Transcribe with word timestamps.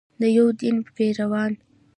د 0.21 0.21
یو 0.37 0.47
دین 0.59 0.77
پیروان. 0.95 1.51